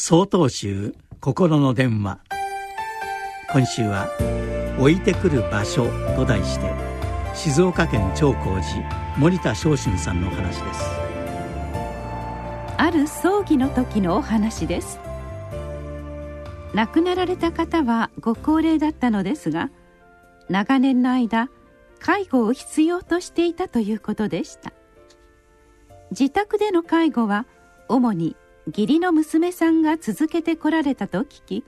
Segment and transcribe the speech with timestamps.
[0.00, 2.20] 総統集心の電話。
[3.50, 4.08] 今週は
[4.78, 6.72] 「置いてくる場所」と題して
[7.34, 10.84] 静岡県長光寺森田昇進さんのお話です。
[12.76, 15.00] ある葬儀の時のお話です。
[16.74, 19.68] 亡くなられた方はご高齢だったのですが
[20.48, 21.48] 長年の間
[21.98, 24.72] 介護を必要としていたということでした。
[26.12, 27.46] 自宅での介護は
[27.88, 28.36] 主に
[28.68, 31.64] 義理の娘さんが続けてこられたと聞き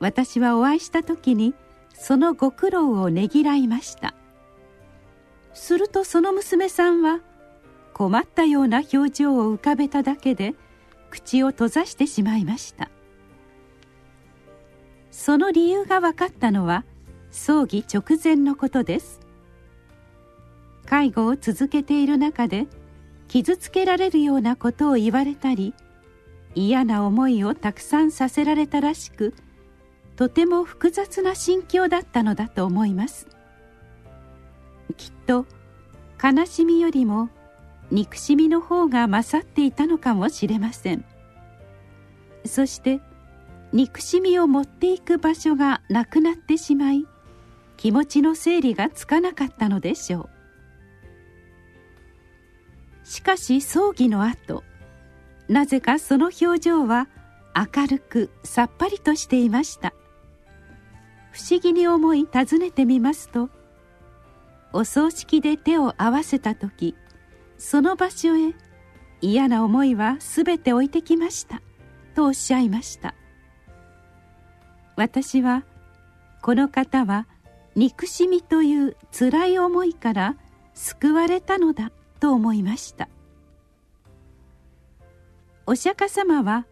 [0.00, 1.54] 私はお会いした時に
[1.94, 4.14] そのご苦労をねぎらいました。
[5.54, 7.20] するとその娘さんは
[7.94, 10.54] 困ったような表情を浮かべただけで
[11.08, 12.90] 口を閉ざしてしまいました。
[15.10, 16.84] その理由が分かったのは
[17.30, 19.20] 葬儀直前のことです。
[20.84, 22.66] 介護を続けている中で
[23.28, 25.72] 傷つけられるようなことを言われたり
[26.56, 29.34] 嫌な思いをたくさんさせられたらしく
[30.16, 33.28] とても複雑な心境だったのだと思います。
[34.96, 35.44] きっと
[36.22, 37.28] 悲しみよりも
[37.90, 41.04] 憎しみの方が勝っていたのかもしれません。
[42.46, 43.00] そして
[43.72, 47.04] 憎しみを持っていく場所がなくなってしまい
[47.76, 50.30] 気持ちの整理がつかなかったのでしょ
[53.04, 53.06] う。
[53.06, 54.64] しかし葬儀の後
[55.48, 57.08] なぜかその表情は
[57.54, 59.94] 明るくさっぱりとしていました。
[61.32, 63.50] 不思議に思い尋ねてみますと
[64.72, 66.94] お葬式で手を合わせた時
[67.58, 68.54] その場所へ
[69.20, 71.60] 嫌な思いは全て置いてきました
[72.14, 73.14] とおっしゃいました。
[74.96, 75.64] 私は
[76.42, 77.26] この方は
[77.74, 80.36] 憎しみという辛い思いから
[80.72, 83.10] 救われたのだと思いました。
[85.68, 86.64] お釈迦様は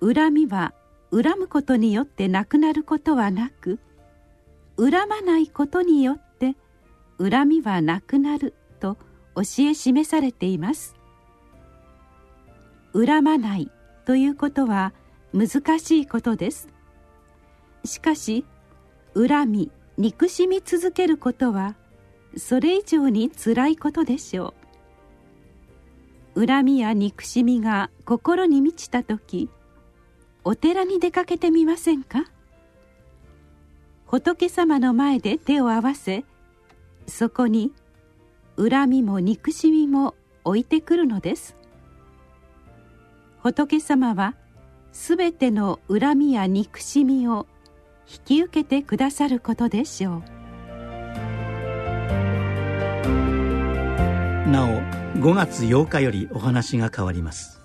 [0.00, 0.74] 恨みは
[1.10, 3.78] 恨むことによってなくなることはなく
[4.76, 6.54] 恨まないことによって
[7.18, 8.98] 恨みはなくなると
[9.34, 10.96] 教え示されています。
[12.92, 13.70] 恨まない
[14.04, 14.92] ということは
[15.32, 16.68] 難しいことです。
[17.84, 18.44] しかし
[19.14, 21.74] 恨み憎しみ続けることは
[22.36, 24.63] それ以上につらいことでしょう。
[26.36, 29.48] 恨みや憎しみが心に満ちた時
[30.42, 32.24] お寺に出かけてみませんか？
[34.06, 36.24] 仏様の前で手を合わせ
[37.06, 37.72] そこに
[38.56, 41.56] 恨みも憎しみも置いてくるのです。
[43.42, 44.34] 仏様は
[44.92, 47.46] すべての恨みや憎しみを
[48.08, 50.22] 引き受けてくださることでしょう。
[55.24, 57.63] 5月8日よりお話が変わります。